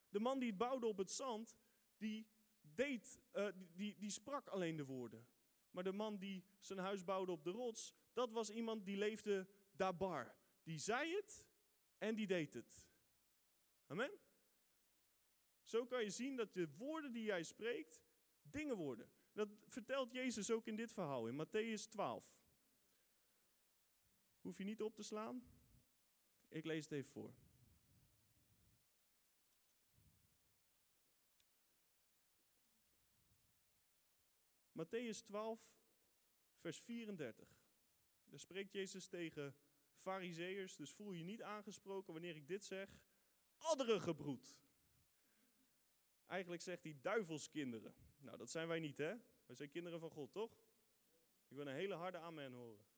[0.10, 1.58] De man die het bouwde op het zand,
[1.98, 2.28] die,
[2.62, 5.28] deed, uh, die, die sprak alleen de woorden.
[5.72, 9.48] Maar de man die zijn huis bouwde op de rots, dat was iemand die leefde
[9.72, 10.36] dabar.
[10.64, 11.48] Die zei het
[11.98, 12.88] en die deed het.
[13.88, 14.12] Amen?
[15.64, 18.02] Zo kan je zien dat de woorden die jij spreekt,
[18.42, 19.12] dingen worden.
[19.32, 22.34] Dat vertelt Jezus ook in dit verhaal, in Matthäus 12.
[24.46, 25.44] Hoef je niet op te slaan.
[26.48, 27.34] Ik lees het even voor.
[34.72, 35.60] Matthäus 12,
[36.58, 37.48] vers 34.
[38.26, 39.56] Daar spreekt Jezus tegen
[39.96, 43.00] fariseërs, dus voel je niet aangesproken wanneer ik dit zeg.
[43.58, 44.58] Andere gebroed.
[46.26, 47.96] Eigenlijk zegt hij duivelskinderen.
[48.18, 49.16] Nou, dat zijn wij niet, hè?
[49.46, 50.52] Wij zijn kinderen van God, toch?
[51.48, 52.95] Ik wil een hele harde amen horen.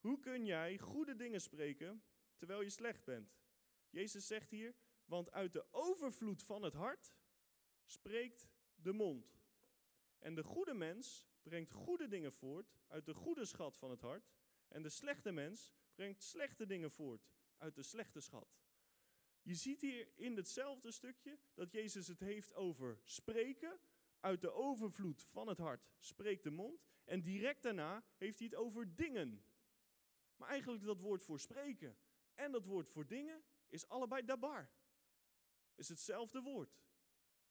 [0.00, 2.02] Hoe kun jij goede dingen spreken
[2.36, 3.36] terwijl je slecht bent?
[3.90, 7.14] Jezus zegt hier, want uit de overvloed van het hart
[7.84, 9.38] spreekt de mond.
[10.18, 14.32] En de goede mens brengt goede dingen voort uit de goede schat van het hart.
[14.68, 18.58] En de slechte mens brengt slechte dingen voort uit de slechte schat.
[19.42, 23.80] Je ziet hier in hetzelfde stukje dat Jezus het heeft over spreken.
[24.20, 26.88] Uit de overvloed van het hart spreekt de mond.
[27.04, 29.44] En direct daarna heeft hij het over dingen.
[30.38, 31.98] Maar eigenlijk dat woord voor spreken
[32.34, 34.70] en dat woord voor dingen is allebei dabar.
[35.74, 36.80] Is hetzelfde woord.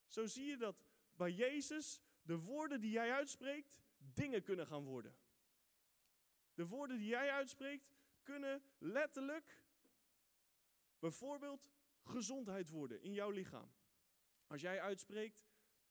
[0.08, 5.18] Zo zie je dat bij Jezus de woorden die jij uitspreekt dingen kunnen gaan worden.
[6.54, 9.64] De woorden die jij uitspreekt kunnen letterlijk
[11.00, 11.72] bijvoorbeeld
[12.04, 13.72] gezondheid worden in jouw lichaam.
[14.48, 15.48] Als jij uitspreekt,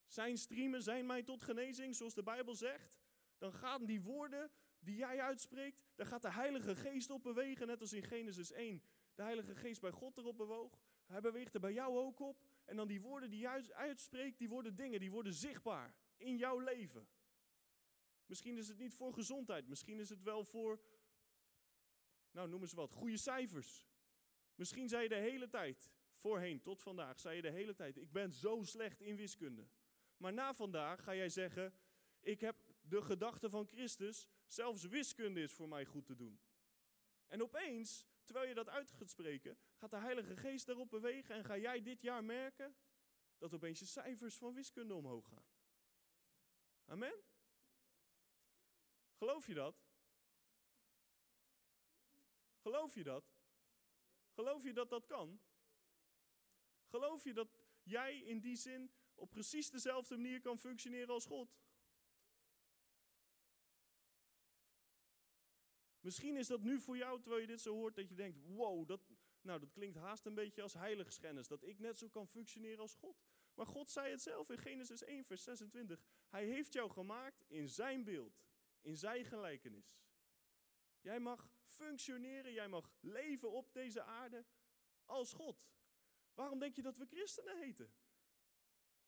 [0.06, 2.98] zijn streamen zijn mij tot genezing, zoals de Bijbel zegt,
[3.38, 4.50] dan gaan die woorden
[4.87, 8.83] die jij uitspreekt, daar gaat de Heilige Geest op bewegen, net als in Genesis 1.
[9.14, 10.81] De Heilige Geest bij God erop bewoog.
[11.07, 12.44] Hij beweegt er bij jou ook op.
[12.64, 16.59] En dan die woorden die jij uitspreekt, die worden dingen, die worden zichtbaar in jouw
[16.59, 17.09] leven.
[18.27, 20.81] Misschien is het niet voor gezondheid, misschien is het wel voor,
[22.31, 23.85] nou noem eens wat, goede cijfers.
[24.55, 28.12] Misschien zei je de hele tijd, voorheen tot vandaag, zei je de hele tijd, ik
[28.12, 29.68] ben zo slecht in wiskunde.
[30.16, 31.75] Maar na vandaag ga jij zeggen,
[32.20, 32.57] ik heb
[32.88, 36.40] de gedachte van Christus, zelfs wiskunde is voor mij goed te doen.
[37.27, 41.44] En opeens, terwijl je dat uit gaat spreken, gaat de Heilige Geest daarop bewegen en
[41.44, 42.77] ga jij dit jaar merken
[43.38, 45.46] dat opeens je cijfers van wiskunde omhoog gaan.
[46.85, 47.22] Amen?
[49.16, 49.85] Geloof je dat?
[52.59, 53.35] Geloof je dat?
[54.31, 55.40] Geloof je dat dat kan?
[56.87, 61.57] Geloof je dat jij in die zin op precies dezelfde manier kan functioneren als God?
[66.07, 68.88] Misschien is dat nu voor jou, terwijl je dit zo hoort, dat je denkt: wow,
[68.88, 69.01] dat,
[69.40, 71.49] nou, dat klinkt haast een beetje als heiligschennis.
[71.49, 73.23] Dat ik net zo kan functioneren als God.
[73.55, 76.03] Maar God zei het zelf in Genesis 1, vers 26.
[76.29, 78.42] Hij heeft jou gemaakt in zijn beeld,
[78.81, 79.99] in zijn gelijkenis.
[81.01, 84.45] Jij mag functioneren, jij mag leven op deze aarde
[85.05, 85.69] als God.
[86.35, 87.92] Waarom denk je dat we christenen heten?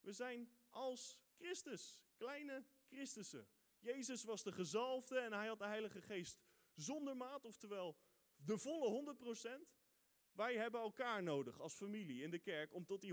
[0.01, 3.49] We zijn als Christus, kleine Christussen.
[3.79, 6.48] Jezus was de gezalfde en hij had de Heilige Geest
[6.81, 7.97] zonder maat, oftewel
[8.37, 9.17] de volle
[9.61, 9.77] 100%.
[10.33, 13.13] Wij hebben elkaar nodig als familie in de kerk om tot die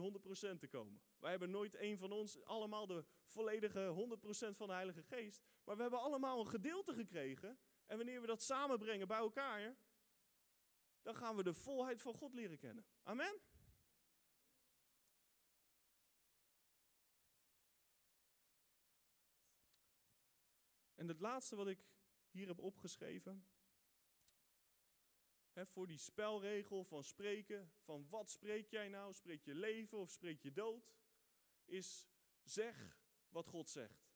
[0.56, 1.02] 100% te komen.
[1.18, 4.18] Wij hebben nooit een van ons allemaal de volledige
[4.52, 5.44] 100% van de Heilige Geest.
[5.64, 7.60] Maar we hebben allemaal een gedeelte gekregen.
[7.86, 9.78] En wanneer we dat samenbrengen bij elkaar,
[11.02, 12.86] dan gaan we de volheid van God leren kennen.
[13.04, 13.42] Amen?
[20.96, 21.80] En het laatste wat ik
[22.32, 23.46] hier heb opgeschreven,
[25.64, 29.14] voor die spelregel van spreken, van wat spreek jij nou?
[29.14, 30.94] Spreek je leven of spreek je dood?
[31.66, 32.08] Is
[32.44, 34.14] zeg wat God zegt.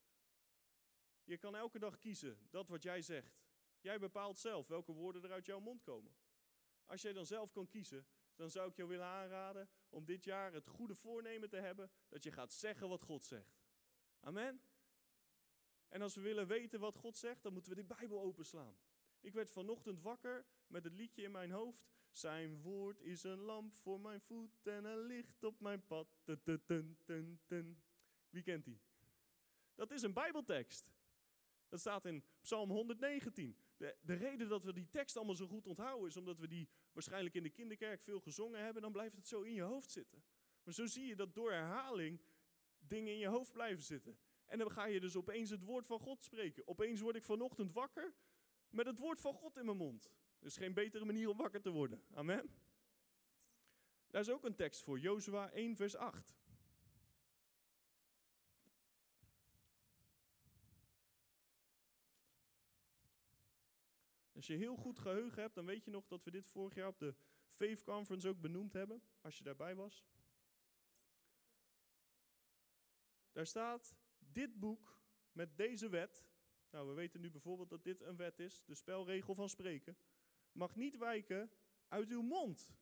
[1.23, 3.39] Je kan elke dag kiezen dat wat jij zegt
[3.81, 6.15] Jij bepaalt zelf welke woorden er uit jouw mond komen.
[6.85, 10.53] Als jij dan zelf kan kiezen, dan zou ik jou willen aanraden om dit jaar
[10.53, 13.61] het goede voornemen te hebben dat je gaat zeggen wat God zegt.
[14.19, 14.61] Amen.
[15.87, 18.77] En als we willen weten wat God zegt, dan moeten we de Bijbel openslaan.
[19.21, 21.89] Ik werd vanochtend wakker met het liedje in mijn hoofd.
[22.11, 26.19] Zijn woord is een lamp voor mijn voet en een licht op mijn pad.
[28.29, 28.81] Wie kent die?
[29.75, 30.91] Dat is een Bijbeltekst.
[31.67, 33.57] Dat staat in Psalm 119.
[33.77, 36.69] De, de reden dat we die tekst allemaal zo goed onthouden is omdat we die
[36.91, 38.81] waarschijnlijk in de kinderkerk veel gezongen hebben.
[38.81, 40.23] Dan blijft het zo in je hoofd zitten.
[40.63, 42.21] Maar zo zie je dat door herhaling
[42.79, 44.17] dingen in je hoofd blijven zitten.
[44.45, 46.67] En dan ga je dus opeens het woord van God spreken.
[46.67, 48.13] Opeens word ik vanochtend wakker
[48.69, 50.11] met het woord van God in mijn mond.
[50.39, 52.03] Er is geen betere manier om wakker te worden.
[52.13, 52.49] Amen.
[54.07, 56.37] Daar is ook een tekst voor, Jozua 1, vers 8.
[64.39, 66.87] Als je heel goed geheugen hebt, dan weet je nog dat we dit vorig jaar
[66.87, 67.15] op de
[67.47, 70.05] Faith Conference ook benoemd hebben, als je daarbij was.
[73.31, 75.01] Daar staat, dit boek
[75.31, 76.28] met deze wet,
[76.71, 79.97] nou we weten nu bijvoorbeeld dat dit een wet is, de spelregel van spreken,
[80.51, 81.51] mag niet wijken
[81.87, 82.73] uit uw mond.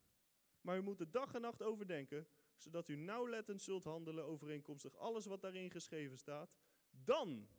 [0.62, 5.26] Maar u moet er dag en nacht overdenken, zodat u nauwlettend zult handelen overeenkomstig alles
[5.26, 6.58] wat daarin geschreven staat.
[6.90, 7.50] Dan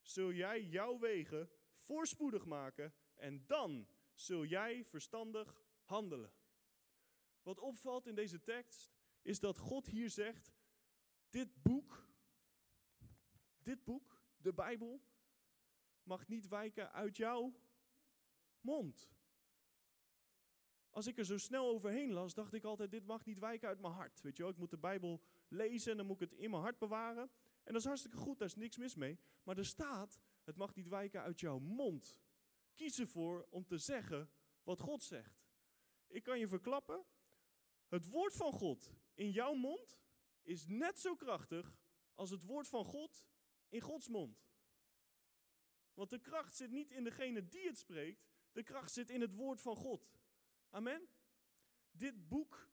[0.00, 6.32] zul jij jouw wegen voorspoedig maken en dan zul jij verstandig handelen.
[7.42, 10.52] Wat opvalt in deze tekst is dat God hier zegt:
[11.30, 12.08] dit boek,
[13.58, 15.02] dit boek, de Bijbel,
[16.08, 17.54] mag niet wijken uit jouw
[18.60, 19.10] mond.
[20.90, 23.80] Als ik er zo snel overheen las, dacht ik altijd: dit mag niet wijken uit
[23.80, 24.20] mijn hart.
[24.20, 26.62] Weet je wel, ik moet de Bijbel lezen en dan moet ik het in mijn
[26.62, 27.30] hart bewaren.
[27.64, 29.18] En dat is hartstikke goed, daar is niks mis mee.
[29.42, 32.20] Maar er staat: het mag niet wijken uit jouw mond.
[32.74, 34.30] Kies ervoor om te zeggen
[34.62, 35.46] wat God zegt.
[36.06, 37.04] Ik kan je verklappen,
[37.88, 40.00] het woord van God in jouw mond
[40.42, 41.78] is net zo krachtig
[42.14, 43.26] als het woord van God
[43.68, 44.47] in Gods mond.
[45.98, 49.34] Want de kracht zit niet in degene die het spreekt, de kracht zit in het
[49.34, 50.10] woord van God.
[50.70, 51.08] Amen.
[51.90, 52.68] Dit boek,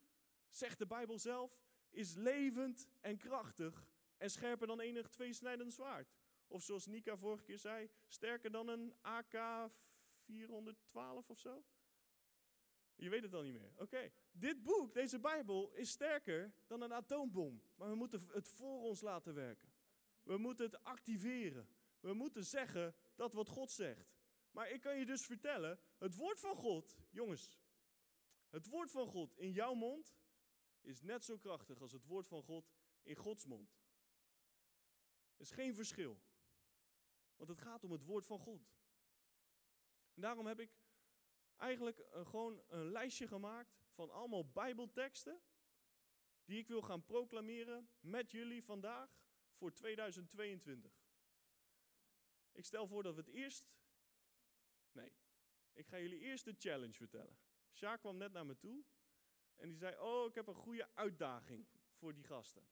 [0.48, 1.60] zegt de Bijbel zelf,
[1.90, 6.14] is levend en krachtig en scherper dan enig tweesnijdend zwaard.
[6.46, 9.70] Of zoals Nika vorige keer zei, sterker dan een AK
[10.18, 11.64] 412 of zo?
[12.94, 13.72] Je weet het al niet meer.
[13.76, 14.12] Oké.
[14.32, 17.62] Dit boek, deze Bijbel, is sterker dan een atoombom.
[17.74, 19.72] Maar we moeten het voor ons laten werken.
[20.22, 21.68] We moeten het activeren.
[22.06, 24.16] We moeten zeggen dat wat God zegt.
[24.50, 27.58] Maar ik kan je dus vertellen, het woord van God, jongens,
[28.48, 30.16] het woord van God in jouw mond
[30.80, 33.78] is net zo krachtig als het woord van God in Gods mond.
[35.34, 36.20] Er is geen verschil.
[37.36, 38.74] Want het gaat om het woord van God.
[40.14, 40.70] En daarom heb ik
[41.56, 45.42] eigenlijk gewoon een lijstje gemaakt van allemaal Bijbelteksten
[46.44, 49.18] die ik wil gaan proclameren met jullie vandaag
[49.52, 51.05] voor 2022.
[52.56, 53.66] Ik stel voor dat we het eerst.
[54.92, 55.12] Nee,
[55.72, 57.38] ik ga jullie eerst de challenge vertellen.
[57.72, 58.84] Sjaak kwam net naar me toe
[59.54, 62.68] en die zei: Oh, ik heb een goede uitdaging voor die gasten.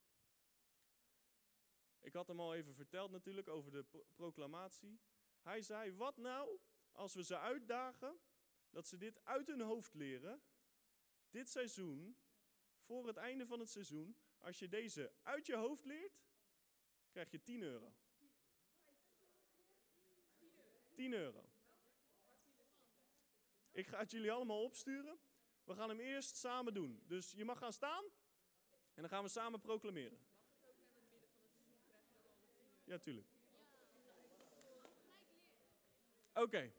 [2.01, 5.01] Ik had hem al even verteld natuurlijk over de proclamatie.
[5.41, 6.59] Hij zei: Wat nou
[6.93, 8.21] als we ze uitdagen
[8.71, 10.43] dat ze dit uit hun hoofd leren,
[11.31, 12.19] dit seizoen,
[12.81, 16.23] voor het einde van het seizoen, als je deze uit je hoofd leert,
[17.11, 17.95] krijg je 10 euro.
[20.95, 21.49] 10 euro.
[23.73, 25.19] Ik ga het jullie allemaal opsturen.
[25.65, 27.03] We gaan hem eerst samen doen.
[27.07, 28.05] Dus je mag gaan staan
[28.95, 30.19] en dan gaan we samen proclameren.
[32.85, 33.27] Ja, tuurlijk.
[36.35, 36.73] Oké.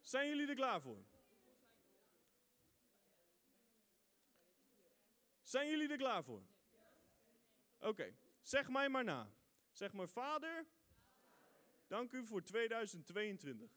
[0.00, 1.04] Zijn jullie er klaar voor?
[5.42, 6.42] Zijn jullie er klaar voor?
[7.78, 9.30] Oké, zeg mij maar na.
[9.72, 10.66] Zeg maar, Vader,
[11.88, 13.70] dank u voor 2022.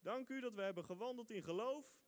[0.00, 1.98] Dank u dat we hebben gewandeld in geloof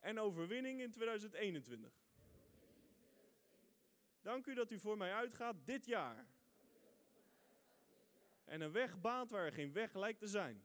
[0.00, 1.92] en overwinning in 2021.
[4.22, 6.26] Dank u dat u voor mij uitgaat dit jaar
[8.44, 10.64] en een weg baant waar er geen weg lijkt te zijn.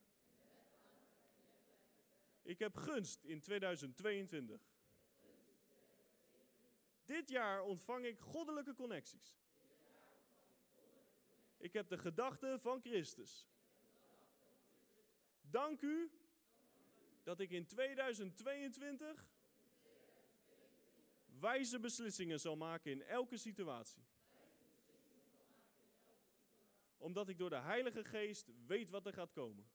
[2.42, 4.62] Ik heb gunst in 2022.
[7.06, 9.41] Dit jaar ontvang ik goddelijke connecties.
[11.62, 13.48] Ik heb de gedachten van Christus.
[15.42, 16.12] Dank u
[17.24, 19.28] dat ik in 2022
[21.40, 24.04] wijze beslissingen zal maken in elke situatie.
[26.98, 29.70] Omdat ik door de Heilige Geest weet wat er gaat komen.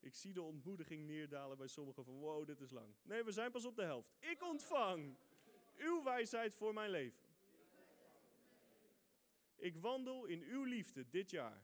[0.00, 2.94] Ik zie de ontmoediging neerdalen bij sommigen van wow, dit is lang.
[3.02, 4.12] Nee, we zijn pas op de helft.
[4.18, 5.16] Ik ontvang
[5.76, 7.23] uw wijsheid voor mijn leven.
[9.64, 11.62] Ik wandel in uw liefde dit jaar.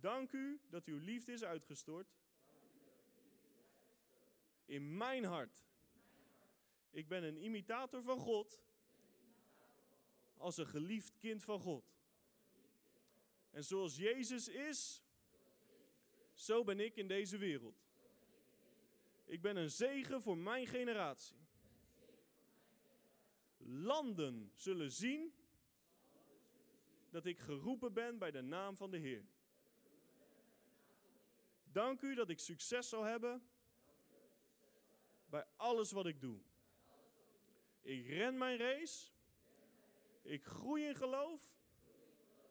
[0.00, 2.16] Dank u dat uw liefde is uitgestort
[4.64, 5.64] in mijn hart.
[6.90, 8.62] Ik ben een imitator van God
[10.36, 11.96] als een geliefd kind van God.
[13.50, 15.02] En zoals Jezus is,
[16.32, 17.86] zo ben ik in deze wereld.
[19.24, 21.36] Ik ben een zegen voor mijn generatie.
[23.58, 25.35] Landen zullen zien
[27.16, 29.24] dat ik geroepen ben bij de naam van de Heer.
[31.64, 33.48] Dank u dat ik succes zal hebben
[35.26, 36.40] bij alles wat ik doe.
[37.82, 39.10] Ik ren mijn race.
[40.22, 41.54] Ik groei in geloof.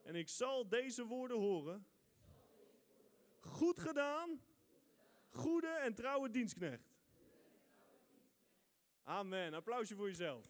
[0.02, 1.86] En ik zal deze woorden horen.
[3.38, 4.40] Goed gedaan,
[5.28, 6.94] goede en trouwe dienstknecht.
[9.02, 9.54] Amen.
[9.54, 10.46] Applausje voor jezelf.